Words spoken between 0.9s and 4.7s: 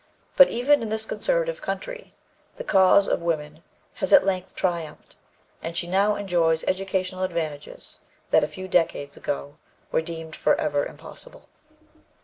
conservative country the cause of woman has at length